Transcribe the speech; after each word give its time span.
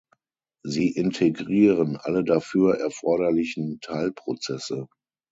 Sie 0.65 0.89
integrieren 0.89 1.95
alle 1.95 2.23
dafür 2.23 2.79
erforderlichen 2.79 3.81
Teilprozesse. 3.81 4.87